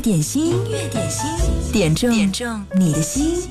[0.00, 3.50] 乐点心，音乐点心，点中点中你的心。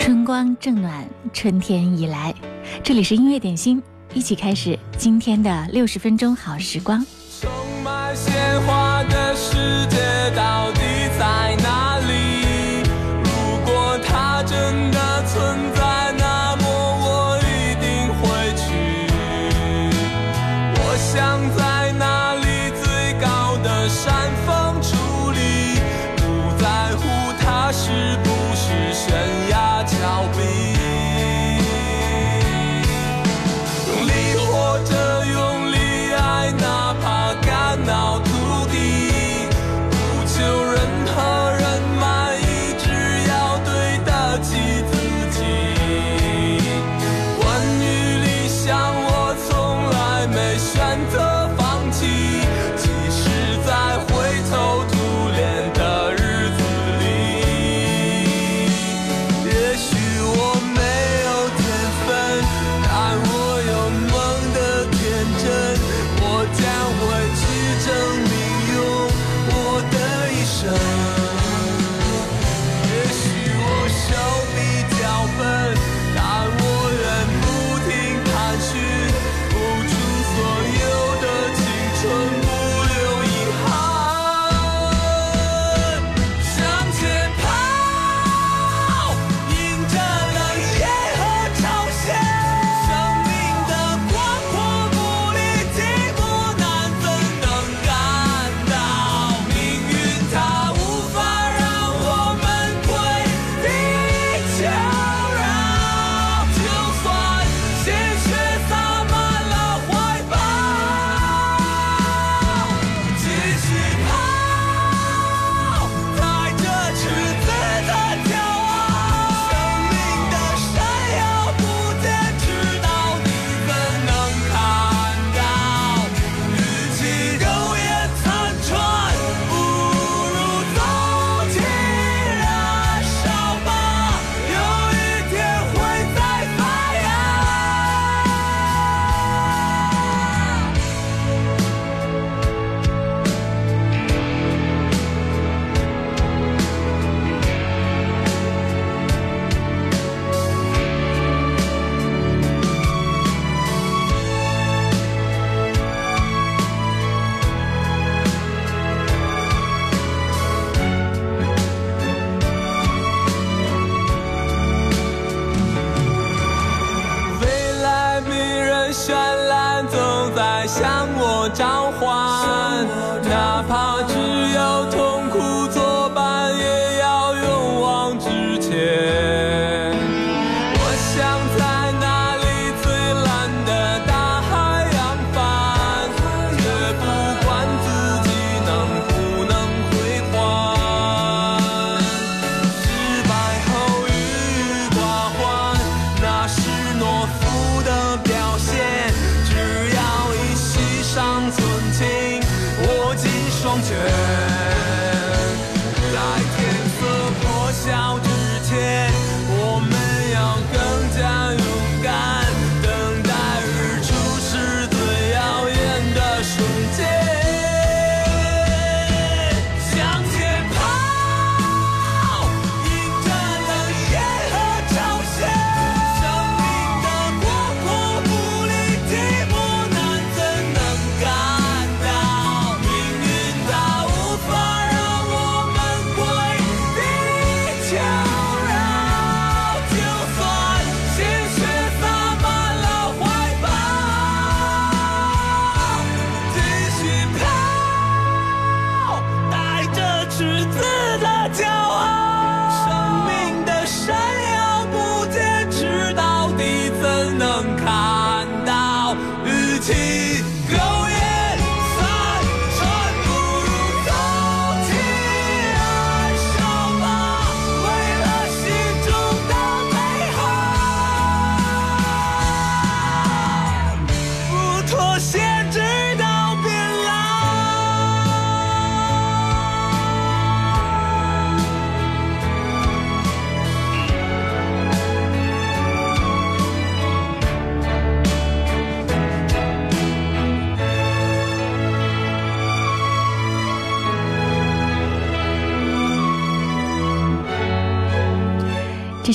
[0.00, 2.34] 春光正暖，春天已来。
[2.82, 3.80] 这里是音乐点心，
[4.12, 7.06] 一起开始今天的六十分钟好时光。
[7.40, 7.48] 充
[7.84, 9.96] 满鲜花的世界
[10.34, 10.80] 到底
[11.16, 11.43] 在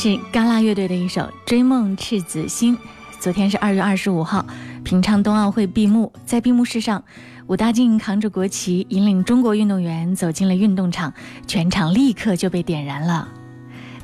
[0.01, 2.77] 是嘎啦乐队的一首《追梦赤子心》。
[3.19, 4.45] 昨天是二月二十五号，
[4.81, 7.03] 平昌冬奥会闭幕，在闭幕式上，
[7.47, 11.13] 武大靖扛着国旗，引领中国运动员走进了运动场，
[11.47, 13.27] 全场立刻就被点燃了。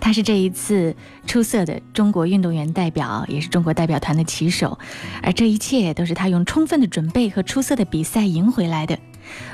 [0.01, 0.93] 他是这一次
[1.25, 4.77] 出色的中国运动员代表，也是中国代表团的旗手，
[5.23, 8.99] 而这一切都是他用充分的准备和出色的比赛赢回来的。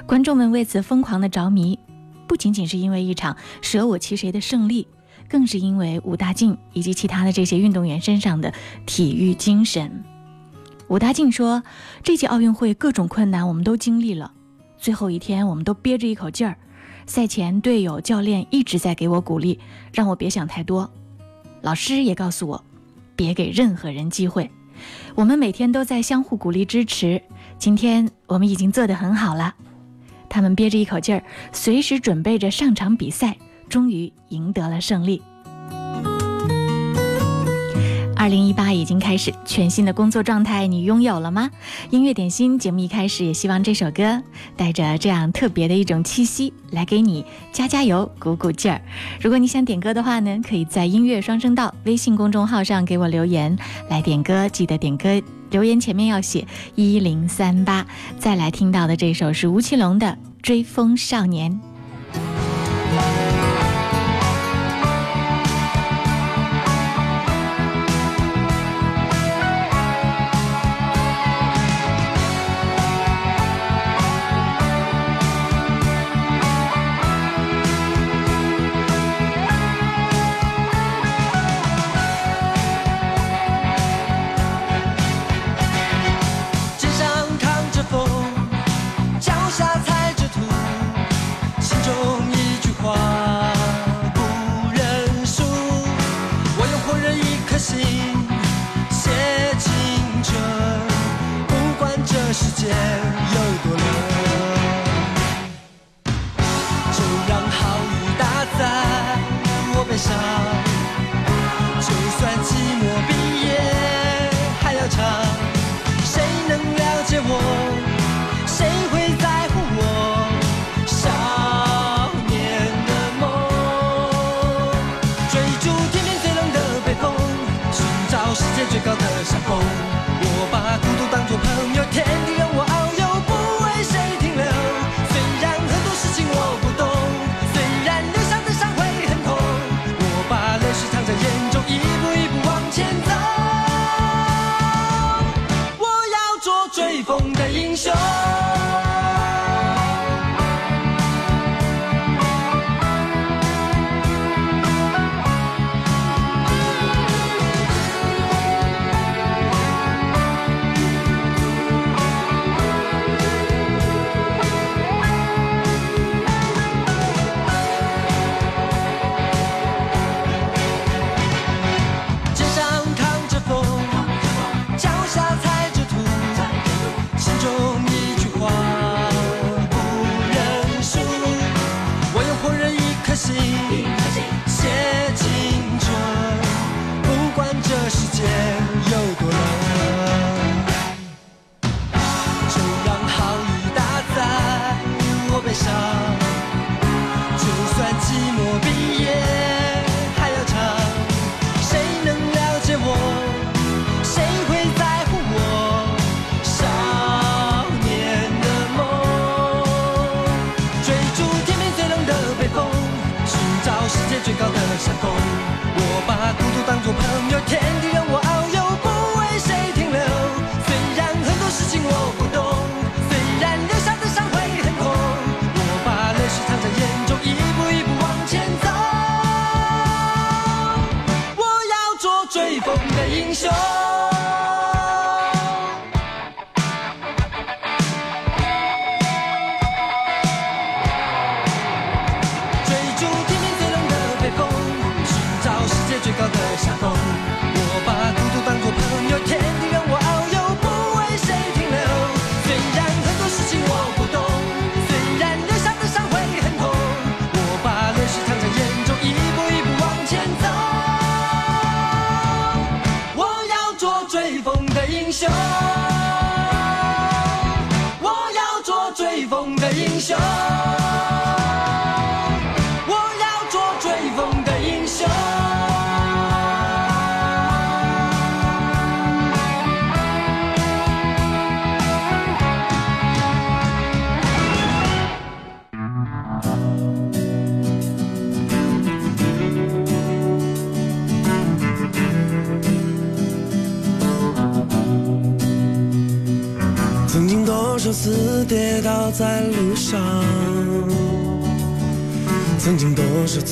[0.07, 1.77] 观众们为此疯狂的着迷，
[2.27, 4.87] 不仅仅是因为一场舍我其谁的胜利。
[5.31, 8.53] 更是因为武大靖以及其他的这些运动员身上的
[8.85, 10.03] 体育精神。
[10.89, 11.63] 武大靖说
[12.03, 14.33] ：“这届奥运会各种困难我们都经历了，
[14.77, 16.57] 最后一天我们都憋着一口劲儿。
[17.05, 19.57] 赛前队友、教练一直在给我鼓励，
[19.93, 20.91] 让我别想太多。
[21.61, 22.61] 老师也告诉我，
[23.15, 24.51] 别给任何人机会。
[25.15, 27.21] 我们每天都在相互鼓励支持。
[27.57, 29.55] 今天我们已经做得很好了。
[30.27, 31.23] 他们憋着一口劲儿，
[31.53, 33.37] 随时准备着上场比赛。”
[33.71, 35.21] 终于赢得了胜利。
[38.17, 41.49] 二零一八已经开始，全新的工作状态你拥有了吗？
[41.89, 44.21] 音乐点心节目一开始也希望这首歌
[44.57, 48.81] 带着这样特别的一种气息，来给你加加油、鼓鼓劲儿。
[49.21, 53.57] 如果你想点歌的话呢，可以在音乐双声道微信公众号上给我留言
[53.89, 55.19] 来点歌，记得点歌
[55.49, 56.45] 留言前面要写
[56.75, 57.87] 一零三八。
[58.19, 60.07] 再来听到的这首是吴奇隆的
[60.43, 61.51] 《追风少年》。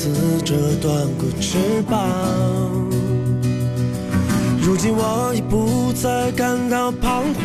[0.00, 2.08] 多少次折断过翅膀。
[4.62, 7.44] 如今我已不再感到彷徨，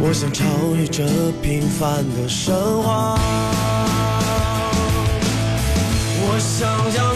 [0.00, 0.44] 我想超
[0.76, 1.04] 越这
[1.42, 3.18] 平凡的生活，
[6.22, 7.14] 我想要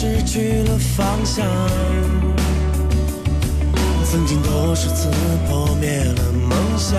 [0.00, 1.44] 失去了方向，
[4.04, 5.10] 曾经多少次
[5.48, 6.96] 破灭了梦想。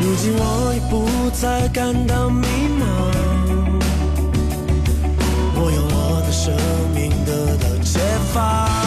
[0.00, 2.46] 如今我已不再感到迷
[2.78, 2.82] 茫，
[5.56, 6.54] 我用我的生
[6.94, 7.98] 命得到解
[8.32, 8.77] 放。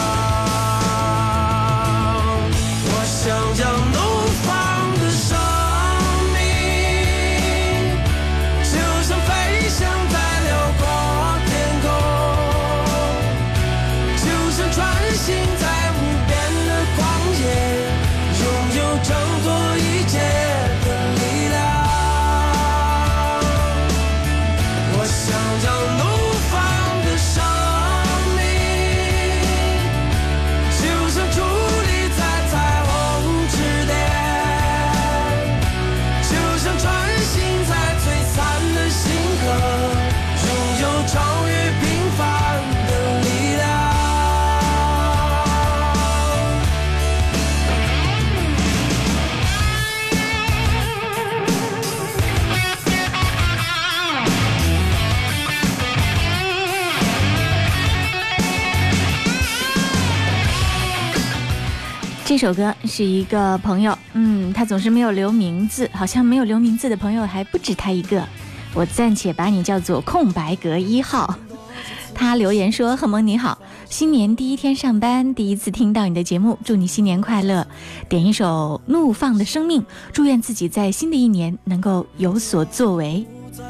[62.32, 68.26] 这首歌是一个朋友，嗯，他总是没有留名字，好像没有留名字的朋友还不止他一个，
[68.72, 71.38] 我暂且把你叫做空白格一号。
[72.14, 73.58] 他留言说：“贺萌你好，
[73.90, 77.66] 新年第一天上班，第一次听到你的节目，祝你新年快乐。
[78.08, 83.26] 点一首《怒放的生命》，祝愿自己在新的一年能够有所作为。
[83.46, 83.60] 我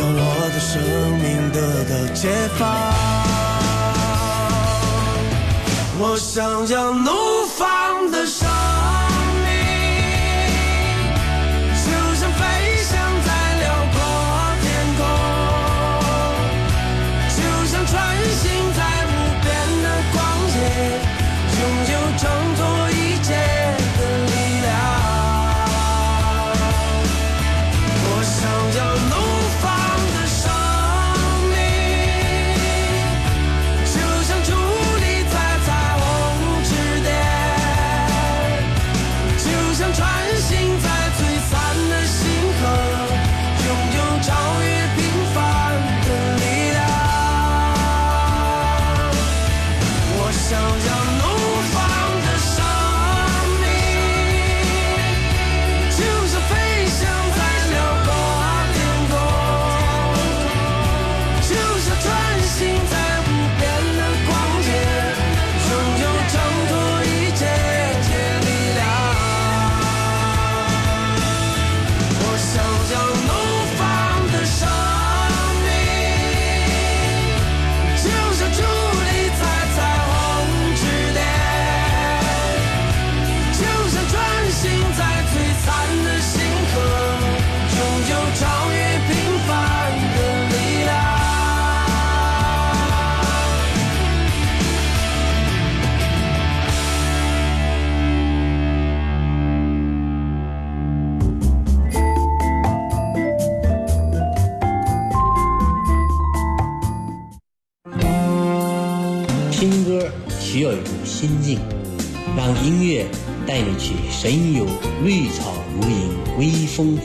[0.00, 0.82] 用我的生
[1.22, 3.21] 命得到解放。
[6.04, 8.51] 我想要怒放的生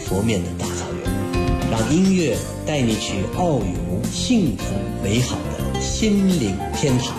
[0.08, 4.64] 佛面的大草原，让音乐带你去遨游幸福
[5.04, 7.14] 美好的心灵天堂。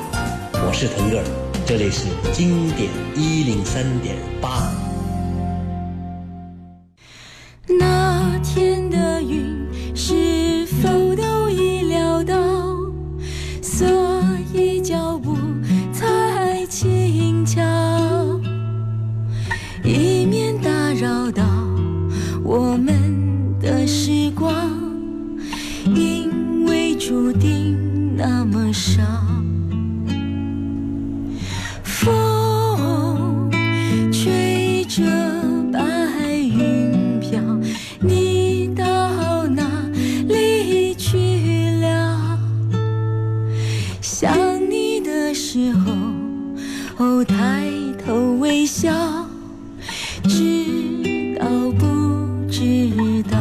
[0.54, 1.24] 我是腾格尔，
[1.66, 4.57] 这里是经典一零三点八。
[50.28, 53.38] 知道不知道？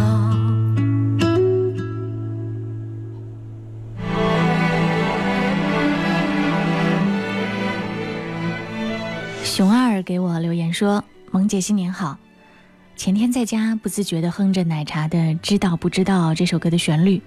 [9.43, 12.17] 熊二给我留言说：“萌姐新年好，
[12.95, 17.21] 前天在家不自觉地哼着奶茶的《知道不知道》这首歌的旋律，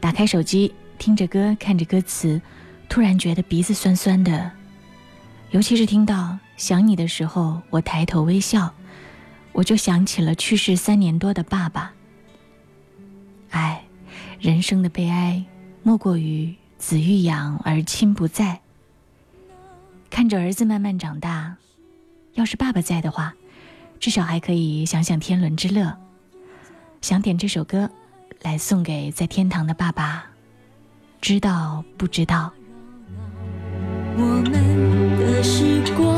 [0.00, 2.40] 打开手机听着歌，看着歌词，
[2.88, 4.50] 突然觉得鼻子酸酸的，
[5.52, 8.72] 尤其是听到想你的时候，我抬头微笑，
[9.52, 11.92] 我就想起了去世三年多的爸爸。
[13.50, 13.84] 唉，
[14.40, 15.44] 人生的悲哀，
[15.82, 18.60] 莫过于子欲养而亲不在。”
[20.08, 21.56] 看着儿子慢慢长大，
[22.34, 23.34] 要是爸爸在的话，
[24.00, 25.94] 至少还可以享享天伦之乐。
[27.02, 27.90] 想点这首歌，
[28.40, 30.24] 来送给在天堂的爸爸。
[31.20, 32.50] 知道不知道？
[34.16, 34.52] 我们
[35.18, 36.15] 的时光，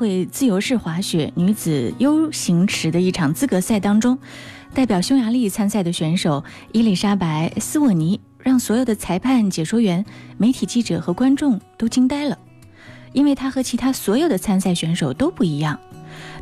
[0.00, 4.18] 会自由式滑雪女子 U 型池的一场资格赛当中，
[4.72, 10.02] 代表匈牙利参赛的选手伊丽莎白·斯沃尼让所有的裁判、解说员、
[10.38, 12.38] 媒体记者和观众都惊呆了，
[13.12, 15.78] 因为她和其他所有的参赛选手都不一样。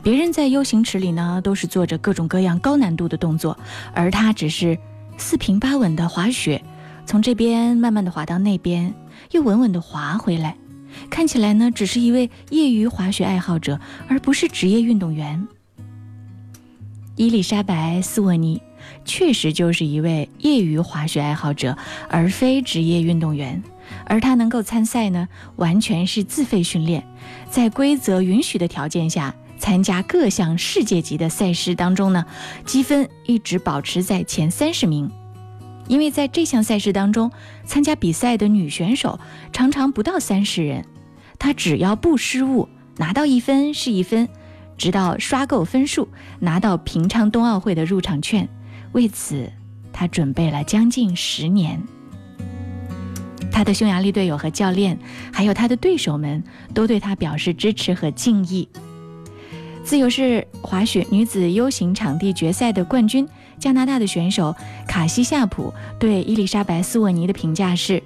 [0.05, 3.59] 别人在 U 型池里呢，都是做着各种各样高难度的动作，
[3.93, 4.79] 而她只是
[5.17, 6.63] 四平八稳的滑雪，
[7.05, 8.95] 从这边慢慢的滑到那边，
[9.33, 10.57] 又稳稳的滑回来。
[11.11, 15.47] 看起来呢，只是一位业余滑雪爱好者，而不是职业运动员。
[17.17, 18.63] 伊丽莎白·斯沃尼
[19.05, 21.77] 确实就是一位业余滑雪爱好者，
[22.09, 23.61] 而非职业运动员。
[24.07, 27.05] 而她能够参赛呢，完全是自费训练，
[27.51, 32.25] 在规则允许的条件下，参加各项世界级的赛事当中呢，
[32.65, 35.11] 积分一直保持在前三十名。
[35.89, 37.33] 因为在这项赛事当中，
[37.65, 39.19] 参加比赛的女选手
[39.53, 40.85] 常常不到三十人，
[41.39, 44.29] 她只要不失误，拿到一分是一分，
[44.77, 48.49] 直到刷够分数，拿到平昌冬奥会的入场券。
[48.93, 49.51] 为此，
[49.93, 51.83] 她准备了将近十年。
[53.51, 54.97] 她的匈牙利队友和教练，
[55.33, 58.69] 还有她的对手们，都对她表示支持和敬意。
[59.83, 63.27] 自由式滑雪女子 U 型场地决赛的冠军，
[63.59, 64.55] 加拿大的选手
[64.87, 68.03] 卡西夏普对伊丽莎白·斯沃尼的评价是：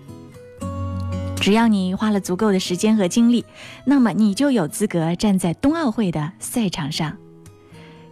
[1.36, 3.44] 只要你花了足够的时间和精力，
[3.84, 7.16] 那么你就有资格站在冬奥会的赛场上。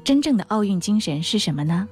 [0.05, 1.89] 真正的奥运精神是什么呢？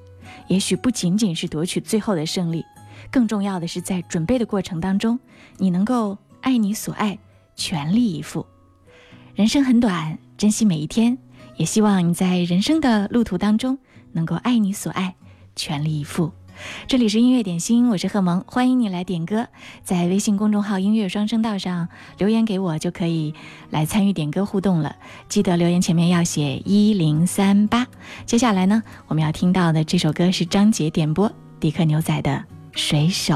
[0.48, 2.64] 也许不仅仅是夺取最后的胜利，
[3.10, 5.18] 更重要的是在准备的过程当中，
[5.56, 7.18] 你能够爱你所爱，
[7.54, 8.46] 全力以赴。
[9.34, 11.18] 人生很短，珍惜每一天。
[11.56, 13.78] 也希望你在人生的路途当中
[14.12, 15.16] 能够爱你所爱，
[15.58, 16.30] 全力以赴。
[16.86, 19.46] 这里是音乐点心，我是贺萌，欢迎你来点歌，
[19.84, 23.34] 在微信公众号“音乐双声道”上留言给我，就可以
[23.70, 24.96] 来参与点歌互动了。
[25.28, 27.86] 记得留言前面要写一零三八。
[28.26, 32.30] 接下来呢，我们要听到的这首歌是张杰点播迪克牛仔的
[32.72, 33.34] 《水手》。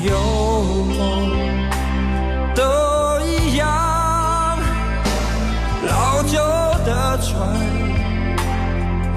[0.00, 0.10] 有
[0.98, 1.30] 梦
[2.54, 4.58] 都一样，
[5.86, 6.38] 老旧
[6.84, 7.30] 的船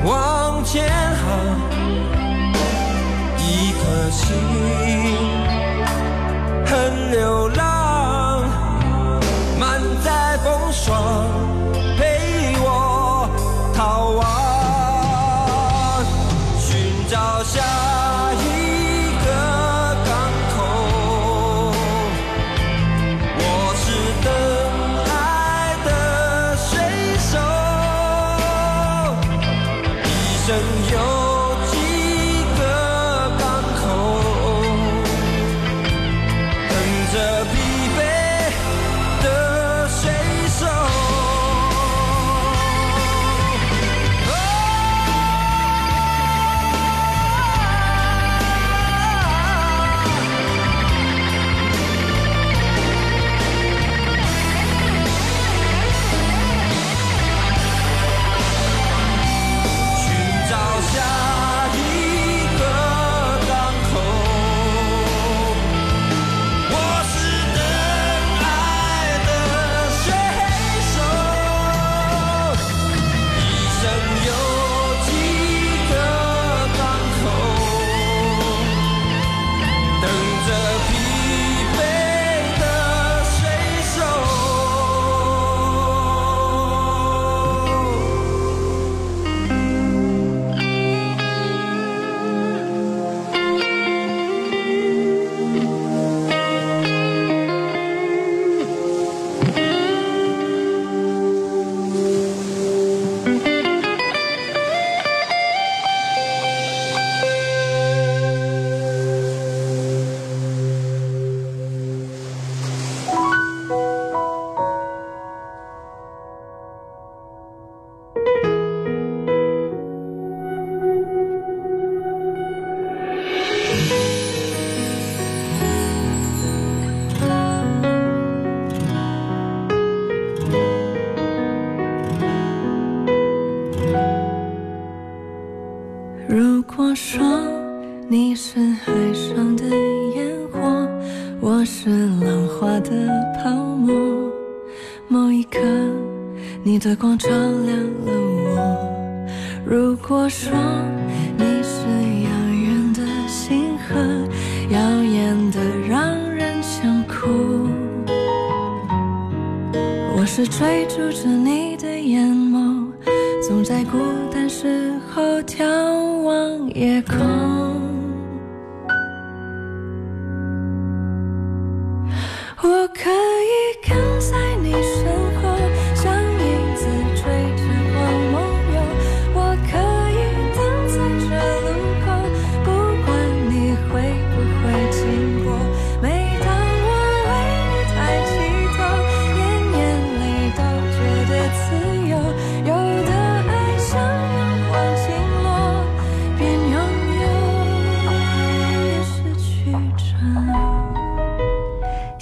[0.04, 0.84] 往前
[1.16, 1.60] 航，
[3.38, 4.26] 一颗心
[6.66, 7.45] 很流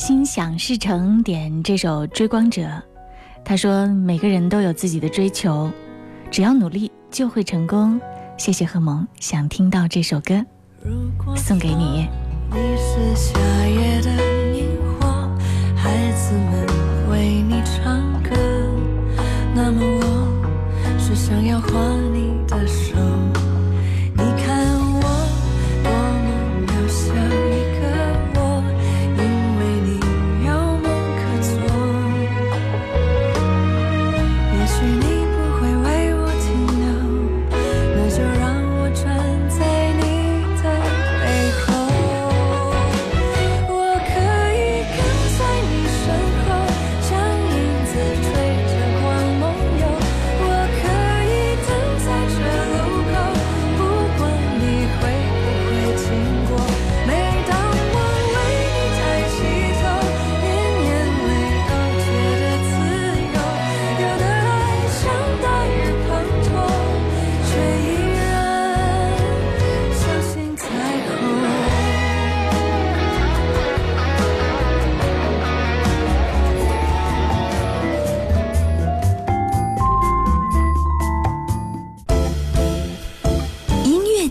[0.06, 2.62] 心想事成点这首《追光者》，
[3.46, 5.72] 他说每个人都有自己的追求，
[6.30, 7.98] 只要努力就会成功。
[8.38, 10.46] 谢谢贺萌，想听到这首歌，
[11.38, 12.06] 送给你。
[12.52, 14.10] 你是夏夜的
[14.58, 14.66] 萤
[15.00, 15.08] 火，
[15.74, 16.68] 孩子们
[17.10, 18.36] 为你唱歌。
[19.56, 21.70] 那么我是想要画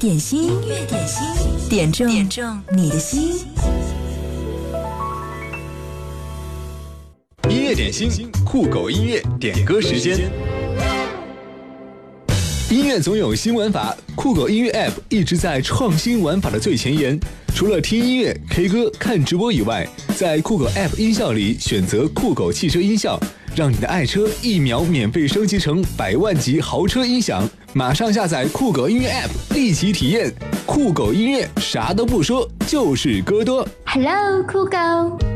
[0.02, 3.34] 点心，音乐点心，点中点中你的心。
[7.48, 10.28] 音乐点心，酷狗音乐点歌时间。
[12.68, 17.16] 音乐总有新玩法，酷狗音乐 App 一直在创新玩法的最前沿。
[17.54, 19.86] 除了听音乐、K 歌、看直播以外，
[20.16, 23.20] 在酷狗 App 音效里选择酷狗汽车音效，
[23.54, 27.48] 让你的爱车一秒免费升级成百万级豪车音响。
[27.74, 30.30] 马上下载酷狗音乐 App，立即体验
[30.66, 33.66] 酷狗音乐，啥都不说，就是歌多。
[33.86, 35.31] Hello，酷狗。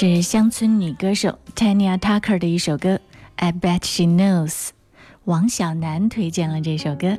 [0.00, 2.94] 是乡村女歌手 Tanya Tucker 的一首歌
[3.34, 4.52] 《I Bet She Knows》。
[5.24, 7.18] 王小楠推荐了这首歌，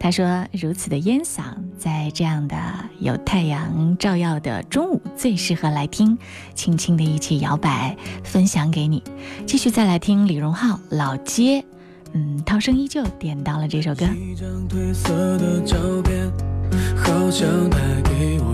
[0.00, 1.42] 他说：“如此的烟嗓，
[1.76, 2.56] 在这样的
[2.98, 6.16] 有太阳照耀的中午，最适合来听，
[6.54, 9.02] 轻轻的一起摇摆，分享给你。”
[9.44, 11.60] 继续再来听李荣浩《老街》，
[12.14, 14.06] 嗯，涛声依旧点到了这首歌。
[14.06, 16.32] 一张褪色的照片，
[16.96, 18.53] 好像带给我。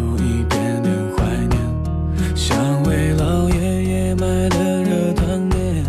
[2.90, 5.84] 像位老爷爷买的热汤面，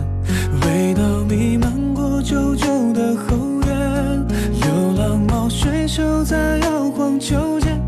[0.62, 4.28] 味道弥漫过旧旧的后院。
[4.62, 7.82] 流浪猫睡熟在摇晃秋千，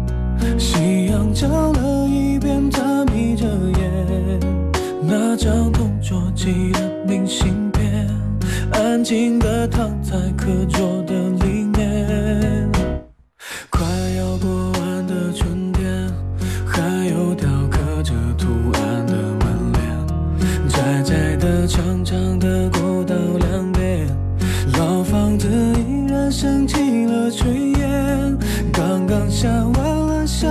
[0.58, 4.39] 夕阳照了一遍，它眯着眼。
[5.04, 8.10] 那张同桌寄的明信片，
[8.71, 11.13] 安静的躺在课桌的
[21.73, 24.07] 长长的过道两边，
[24.77, 28.38] 老房子依然升起了炊烟。
[28.71, 30.47] 刚刚下完了小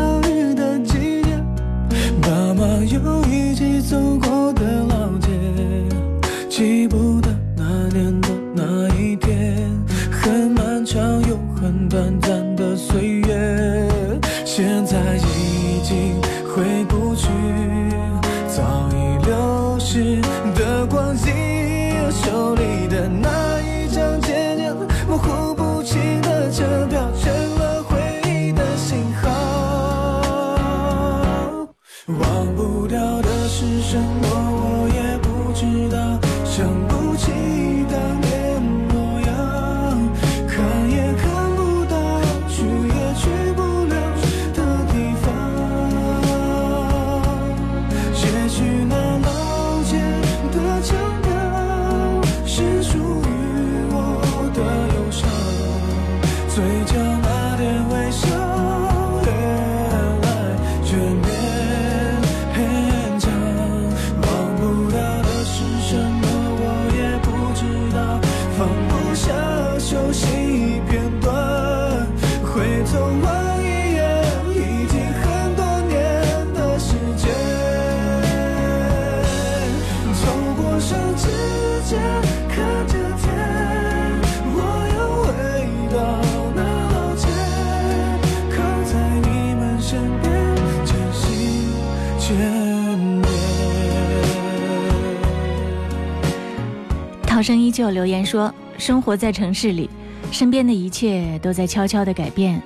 [97.92, 99.88] 留言说：“生活在城市里，
[100.32, 102.60] 身边的一切都在悄悄的改变，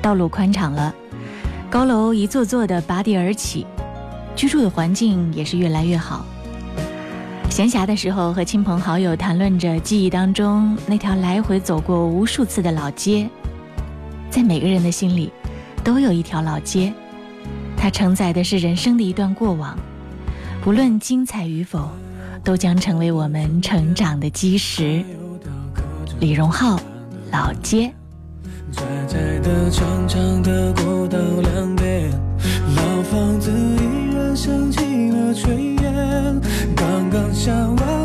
[0.00, 0.94] 道路宽敞了，
[1.68, 3.66] 高楼一座座的拔地而起，
[4.34, 6.24] 居住的环境也是越来越好。
[7.50, 13.28] 闲暇的时候，和亲朋好友谈论着记忆当中那条来回走过无数次的老街，
[14.30, 15.32] 在每个人的心里，
[15.82, 16.92] 都有一条老街，
[17.76, 19.76] 它承载的是人生的一段过往，
[20.64, 21.90] 无论精彩与否。”
[22.46, 25.04] 都将成为我们成长的基石。
[26.20, 26.76] 李荣浩，
[27.32, 27.88] 《老街》。
[28.70, 32.08] 窄窄的、长长的过道两边，
[32.76, 36.40] 老房子依然升起了炊烟。
[36.76, 37.95] 刚刚下完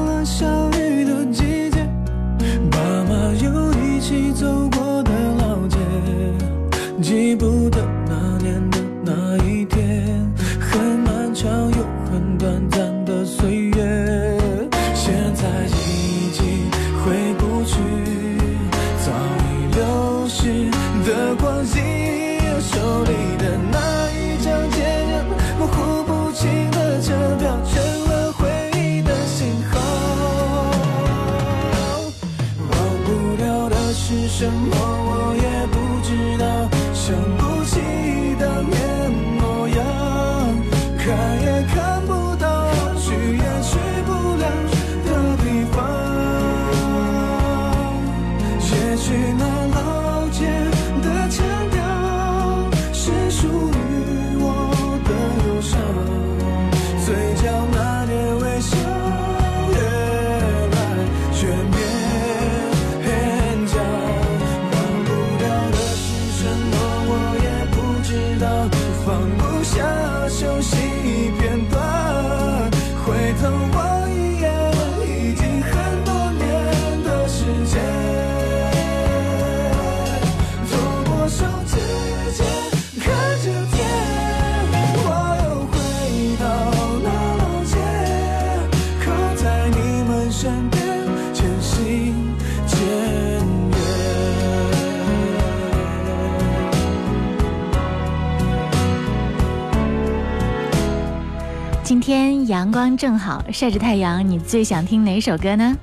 [102.98, 105.78] 正好晒着太阳，你最想听哪首歌呢？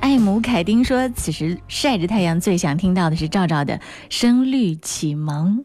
[0.00, 3.80] 艾姆凯丁说，此时晒着太阳，最想听到的是赵赵的
[4.10, 5.64] 声律启蒙。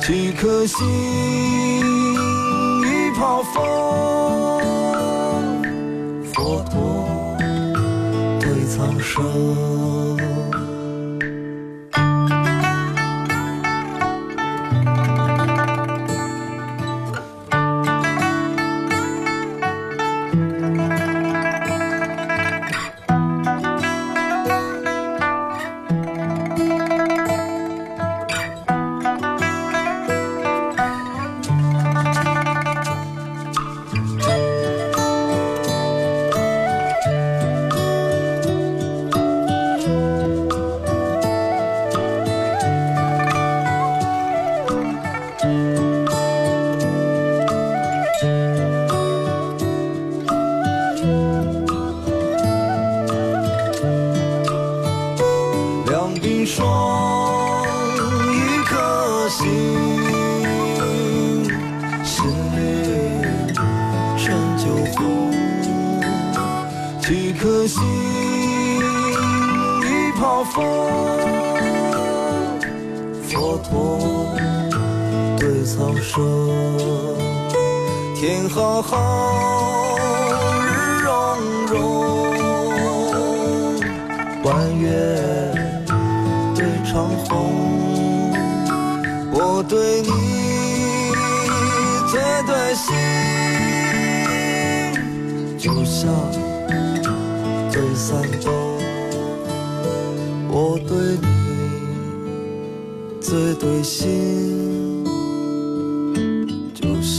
[0.00, 0.86] 几颗心
[2.82, 3.62] 已泡风，
[6.34, 6.76] 佛陀
[8.38, 10.33] 对苍生。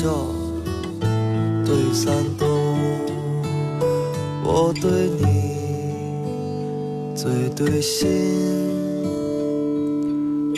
[0.05, 0.11] 笑
[1.65, 2.47] 对山东
[4.43, 5.25] 我对你
[7.15, 8.05] 最对心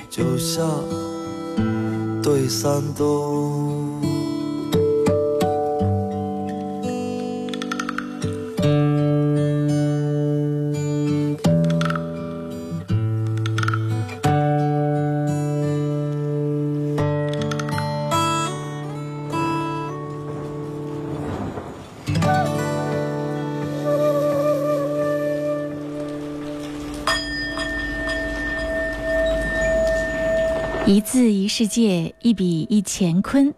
[0.09, 0.67] 就像
[2.21, 3.46] 对山东
[31.57, 33.51] 世界，一笔一乾坤。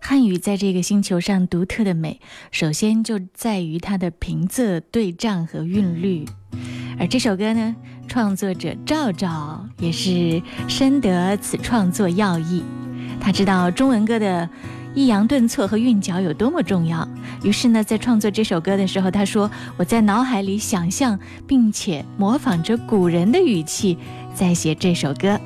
[0.00, 2.20] 汉语在这个星球上独特的美，
[2.52, 6.24] 首先就在于它的平仄、对仗和韵律。
[6.96, 7.74] 而这首歌呢，
[8.06, 12.62] 创作者赵赵也是深得此创作要义。
[13.20, 14.48] 他知道中文歌的
[14.94, 17.08] 抑扬顿挫和韵脚有多么重要，
[17.42, 23.98] 于是呢，在创作这首歌的时候，他说：“我在脑海里想象，并且模仿着古人的语气，
[24.36, 25.40] 在写这首歌。”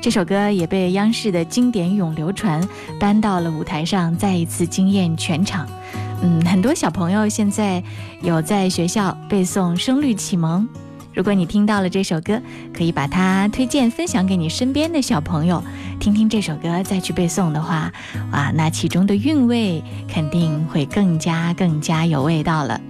[0.00, 2.66] 这首歌也被央视的经典咏流传
[2.98, 5.68] 搬到了舞台上，再一次惊艳全场。
[6.22, 7.82] 嗯，很多小朋友现在
[8.22, 10.62] 有在学校背诵《声律启蒙》。
[11.12, 12.40] 如果你听到了这首歌，
[12.72, 15.62] 可以把它推荐分享给你身边的小朋友，
[15.98, 17.92] 听听这首歌再去背诵的话，
[18.32, 22.80] 哇，那其中的韵味肯定会更加更加有味道了。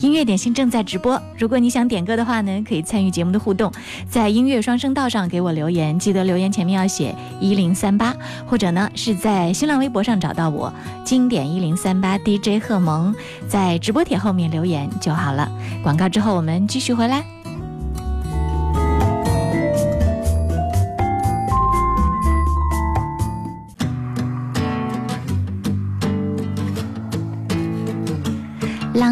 [0.00, 3.72] 音乐点心正在直播，如果你想点歌的话呢，可以参与节目的互动，
[4.08, 8.14] 在音乐双声道上给我留言，记得留言前面要写一零三八，
[8.46, 10.72] 或者呢是在新浪微博上找到我，
[11.04, 13.14] 经典一零三八 DJ 贺萌，
[13.48, 15.50] 在直播帖后面留言就好了。
[15.82, 17.39] 广告之后我们继续回来。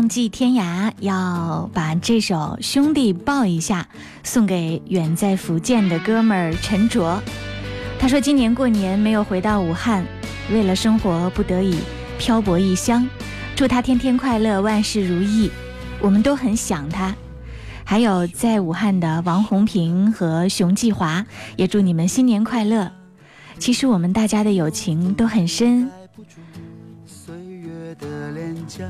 [0.08, 3.86] 浪迹天涯要把这首《兄弟抱一下》
[4.24, 7.22] 送给远在福建的哥们儿陈卓。
[7.98, 10.02] 他说今年过年没有回到武汉，
[10.50, 11.78] 为了生活不得已
[12.18, 13.06] 漂泊异乡。
[13.54, 15.50] 祝他天天快乐，万事如意。
[16.00, 17.14] 我们都很想他。
[17.84, 22.90] 还有在武汉的王红平和熊继华，也祝你们新年快乐。
[23.58, 25.90] 其实我们大家的友情都很深，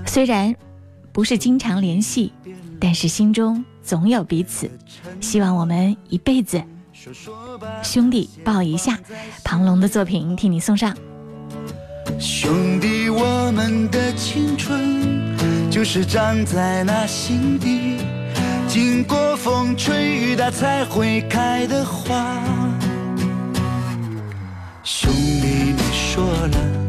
[0.06, 0.54] 虽然
[1.12, 2.32] 不是经常联系，
[2.80, 4.70] 但是心中总有彼此。
[5.20, 6.62] 希望我们一辈子
[7.82, 8.98] 兄弟抱一下。
[9.44, 10.96] 庞龙的作品替你送上。
[12.18, 15.36] 兄弟，我们的青春
[15.70, 17.98] 就是长在那心底，
[18.66, 22.42] 经过风吹雨打才会开的花。
[24.82, 26.87] 兄弟，你说了，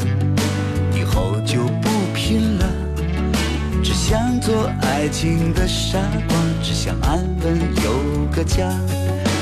[4.09, 8.67] 想做爱情的傻瓜，只想安稳有个家。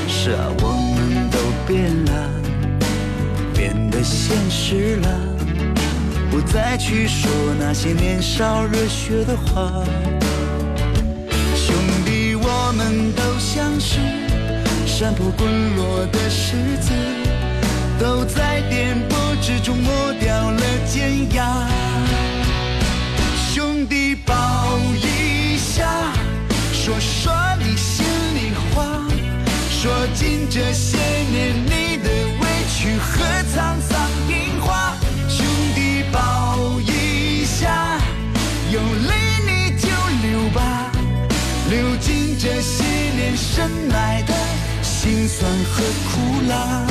[0.10, 2.30] 是啊，我们都变了，
[3.54, 5.08] 变得现实了。
[6.30, 9.72] 不再去说那些年少热血的话。
[11.56, 14.00] 兄弟，我们都像是
[14.86, 16.92] 山坡滚落的石子，
[17.98, 21.66] 都在颠簸之中磨掉了尖牙。
[23.54, 24.36] 兄弟，抱，
[26.88, 28.86] 说说你心里话，
[29.70, 32.10] 说尽这些年你的
[32.40, 34.96] 委屈和沧桑变化。
[35.28, 38.00] 兄弟，抱一下，
[38.72, 39.16] 有泪
[39.46, 40.90] 你就流吧，
[41.70, 44.34] 流尽这些年深埋的
[44.82, 46.88] 辛酸和苦辣。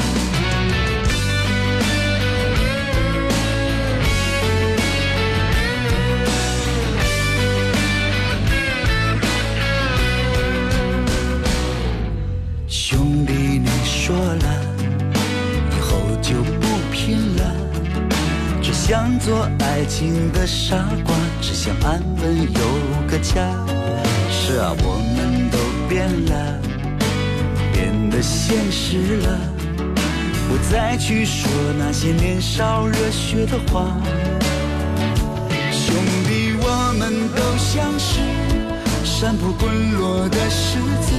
[18.89, 23.43] 想做爱情的傻瓜，只想安稳有个家。
[24.31, 25.59] 是啊，我们都
[25.89, 26.61] 变了，
[27.73, 29.41] 变得现实了，
[30.49, 33.91] 不再去说那些年少热血的话。
[35.73, 35.93] 兄
[36.29, 38.21] 弟，我们都像是
[39.05, 41.13] 山坡滚落的石子。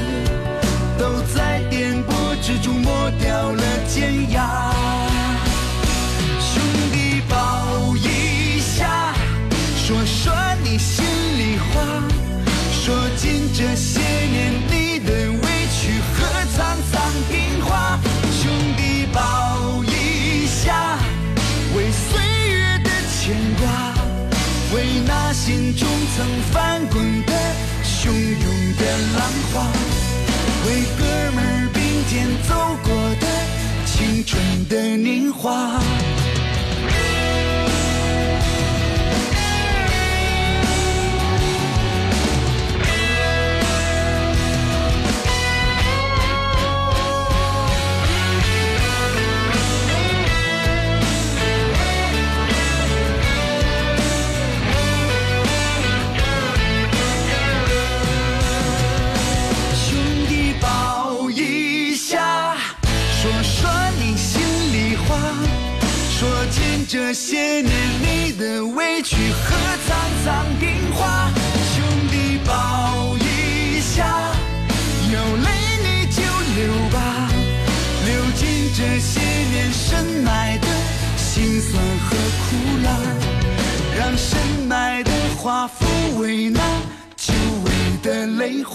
[0.97, 4.73] 都在颠簸之中磨掉了尖牙。
[12.87, 16.23] 说尽这些年你的委屈和
[16.55, 16.57] 沧
[16.89, 16.95] 桑
[17.29, 17.99] 变化。
[18.31, 20.97] 兄弟，抱一下，
[21.75, 22.17] 为岁
[22.49, 23.93] 月的牵挂，
[24.73, 25.85] 为那心中
[26.15, 27.33] 曾翻滚的
[27.83, 29.21] 汹涌的浪
[29.51, 29.67] 花。
[30.65, 33.27] 为哥们并肩走过的
[33.85, 35.77] 青春的年华。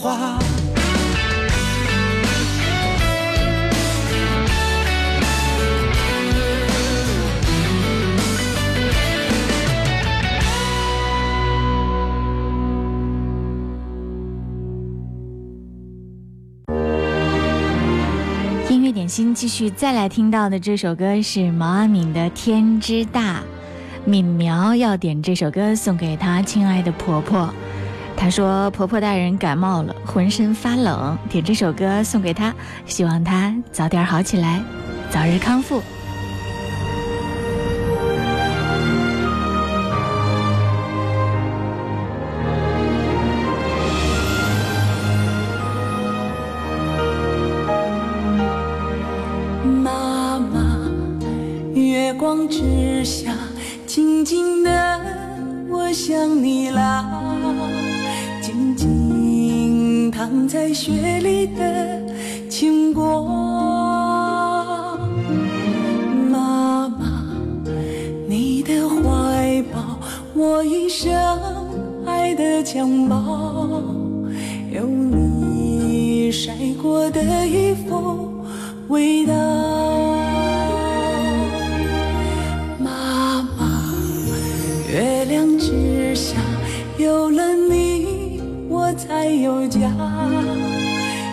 [0.03, 0.37] 花。
[18.69, 23.37] 音乐点心继续再来听到的这首歌是毛阿敏的《天之大》，
[24.05, 27.55] 敏苗要点这首歌送给她亲爱的婆婆。
[28.23, 32.55] 她说婆婆大人感冒了，浑身发冷，点这首歌送给她，
[32.87, 34.63] 希望她早点好起来，
[35.11, 35.83] 早日康复。
[60.53, 61.99] 在雪里的
[62.47, 63.25] 经过，
[66.31, 67.27] 妈妈，
[68.29, 69.99] 你的怀抱，
[70.35, 71.11] 我一生
[72.05, 73.83] 爱的襁褓，
[74.71, 78.45] 有你晒过的衣服。
[78.89, 79.82] 味道。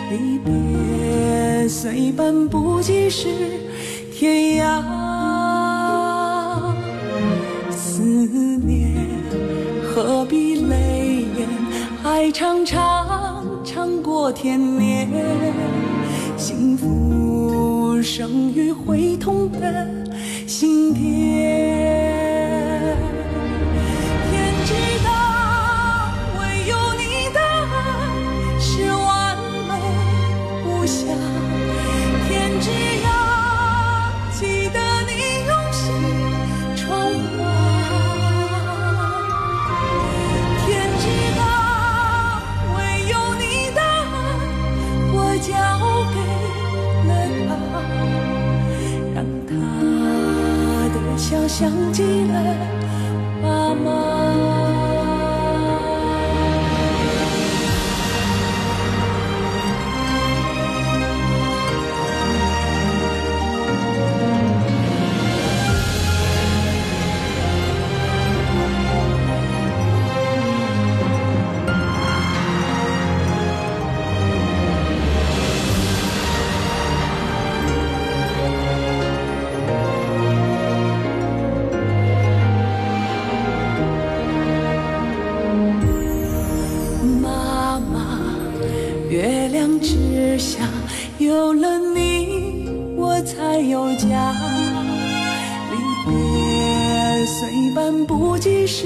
[0.10, 3.28] 离别虽半步即是
[4.14, 4.82] 天涯，
[7.70, 8.02] 思
[8.66, 9.08] 念
[9.84, 11.48] 何必泪眼？
[12.04, 15.08] 爱长长长过天年。
[16.38, 19.88] 幸福生于会痛的
[20.48, 22.09] 心田。
[51.60, 52.79] 想起了。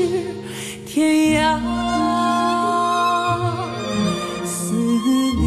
[0.03, 0.09] 是
[0.85, 1.57] 天涯，
[4.43, 5.41] 思念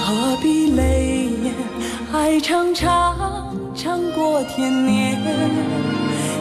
[0.00, 1.54] 何必泪眼？
[2.12, 5.20] 爱长长长过天年，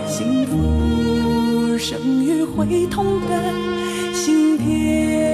[0.07, 3.53] 幸福生于会痛的
[4.13, 5.26] 心田。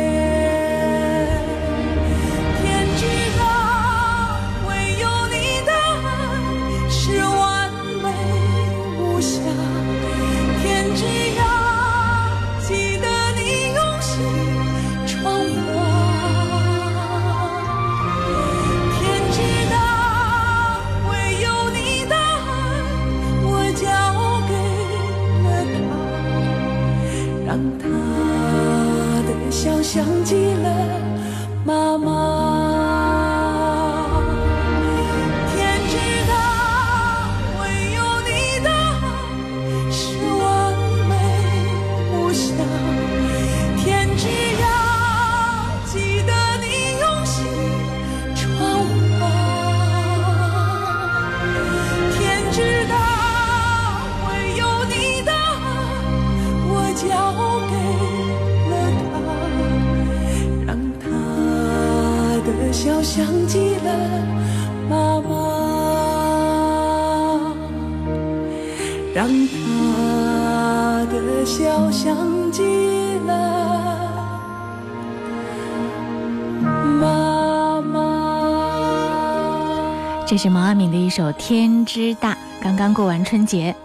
[29.93, 30.62] 想起了。
[69.13, 72.63] 让他的笑像极
[73.27, 73.99] 了
[76.99, 78.65] 妈妈。
[80.25, 82.33] 这是毛阿敏的一首《天之大》。
[82.59, 83.75] 刚刚过完春节，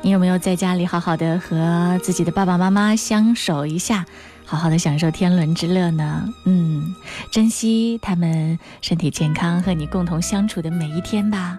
[0.00, 4.06] 你有没有在家里好好的和自己的爸爸妈妈相守一下，
[4.46, 6.26] 好好的享受天伦之乐呢？
[6.46, 6.94] 嗯，
[7.30, 11.58] 珍惜他们身体健康和你共同相处的每一天吧。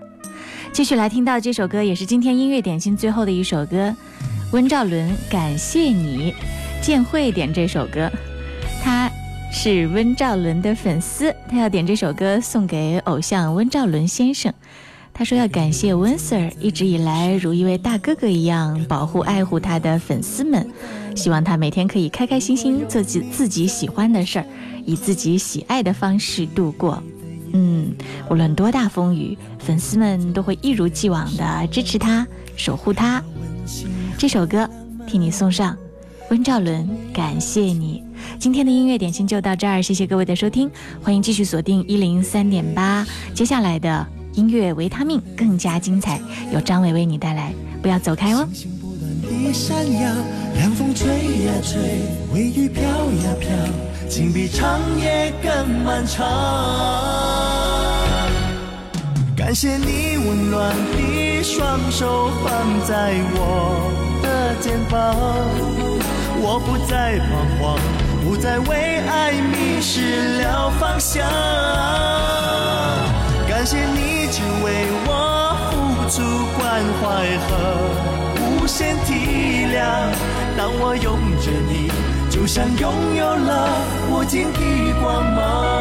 [0.71, 3.93] 继续来听到这首歌，也是今天音乐点心最后的一首歌，
[4.51, 6.31] 温兆伦《感谢你》，
[6.85, 8.09] 建慧点这首歌，
[8.81, 9.11] 他
[9.51, 14.53] 是温兆伦的粉丝，他要点这首歌送给偶像温兆伦先生。
[15.13, 20.65] 他说要感谢温 Sir 一直以来如一位大哥哥一样保护爱护他的粉丝们，
[21.13, 24.45] 希望他每天可以开开心心做自自己喜欢的事儿，
[24.85, 27.03] 以自己喜爱的方式度过。
[27.53, 27.93] 嗯，
[28.29, 32.25] 无论多大风雨，粉丝们都会一如既往的支持他，
[32.55, 33.23] 守护他。
[34.17, 34.69] 这首歌
[35.07, 35.75] 替你送上，
[36.29, 38.03] 温兆伦，感谢你。
[38.37, 40.69] 今天的音乐点心就到这儿，谢谢各位的收听，
[41.01, 46.19] 欢迎继续锁定一零三点八，接下来的音乐维他命更加精彩，
[46.53, 48.47] 由张伟为你带来，不要走开哦。
[49.21, 50.13] 地闪耀，
[50.55, 51.07] 凉风吹
[51.45, 51.79] 呀吹，
[52.33, 53.49] 微雨飘呀飘，
[54.09, 56.25] 情比长夜更漫长。
[59.37, 62.51] 感谢你温暖的双手放
[62.85, 63.91] 在我
[64.23, 65.15] 的肩膀，
[66.41, 67.79] 我不再彷徨，
[68.25, 71.23] 不再为爱迷失了方向。
[73.47, 76.17] 感谢你只为我付出
[76.57, 77.47] 关怀和
[78.41, 79.13] 无限体
[79.71, 79.77] 谅。
[80.57, 81.91] 当我拥着你，
[82.39, 83.67] 就像拥有了
[84.09, 84.59] 无尽的
[85.01, 85.75] 光芒。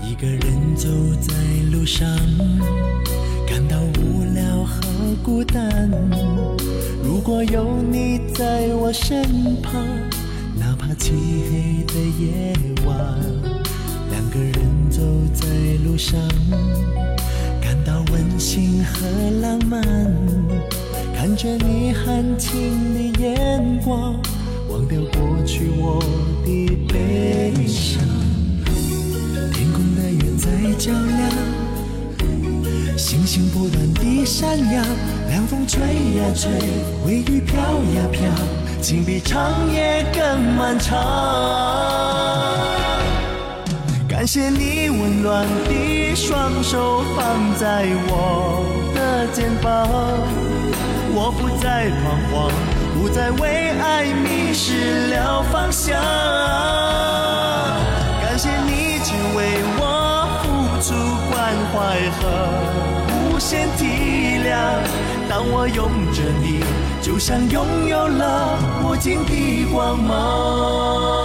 [0.00, 0.88] 一个人走
[1.20, 1.34] 在
[1.72, 2.08] 路上，
[3.48, 4.86] 感到无聊和
[5.24, 5.90] 孤单。
[7.02, 9.84] 如果有你在我身旁，
[10.56, 11.10] 哪怕漆
[11.50, 12.52] 黑的夜
[12.86, 12.96] 晚，
[14.12, 15.02] 两个人走
[15.34, 15.44] 在
[15.84, 16.20] 路上，
[18.36, 19.06] 到温馨和
[19.40, 19.82] 浪漫。
[21.16, 24.14] 看着你含情的眼光，
[24.68, 25.98] 忘掉过去我
[26.44, 28.02] 的悲伤。
[29.54, 31.30] 天空的月在较量，
[32.98, 34.82] 星星不断地闪耀，
[35.30, 36.50] 凉风吹呀吹，
[37.06, 38.20] 微雨飘呀飘，
[38.82, 42.15] 情比长夜更漫长。
[44.26, 48.60] 感谢你温暖的双手放在我
[48.92, 49.86] 的肩膀，
[51.14, 52.50] 我不再彷徨，
[52.98, 55.96] 不再为爱迷失了方向。
[58.20, 60.44] 感谢你只为我付
[60.82, 60.92] 出
[61.30, 62.18] 关怀和
[63.30, 64.50] 无限体谅。
[65.30, 66.64] 当我拥着你，
[67.00, 71.15] 就像拥有了无尽的光芒。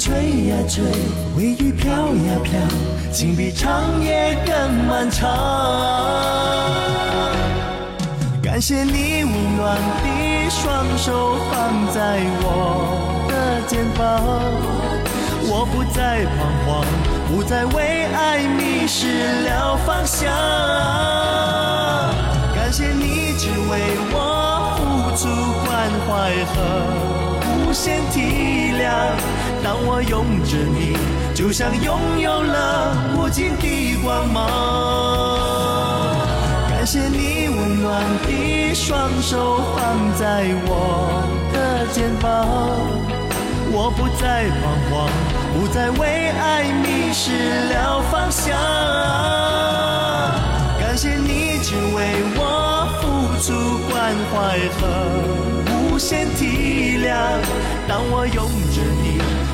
[0.00, 0.14] 吹
[0.48, 0.82] 呀吹，
[1.36, 2.58] 微雨飘呀飘，
[3.12, 5.28] 情比长夜更漫长。
[8.42, 14.24] 感谢你温暖的双手放在我的肩膀，
[15.44, 16.82] 我不再彷徨，
[17.28, 20.32] 不再为爱迷失了方向。
[22.54, 24.16] 感谢你只为我
[24.78, 24.80] 付
[25.14, 25.28] 出
[25.66, 25.68] 关
[26.08, 26.08] 怀
[26.46, 26.56] 和
[27.68, 28.16] 无限体
[28.80, 28.88] 谅。
[29.62, 30.96] 当我拥着你，
[31.34, 34.38] 就像拥有了无尽的光芒。
[36.70, 42.26] 感谢你温暖的双手放在我的肩膀，
[43.70, 45.08] 我不再彷徨，
[45.52, 46.40] 不再为爱
[46.82, 47.28] 迷失
[47.72, 48.56] 了方向。
[50.80, 51.98] 感谢你只为
[52.34, 52.40] 我
[53.00, 53.02] 付
[53.44, 53.48] 出
[53.90, 53.92] 关
[54.32, 54.34] 怀
[54.76, 54.82] 和
[55.92, 57.08] 无限体谅。
[57.86, 58.38] 当我拥
[58.72, 58.99] 着你，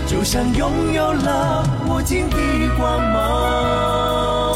[0.06, 2.36] 就像拥有了无尽的
[2.78, 4.55] 光芒。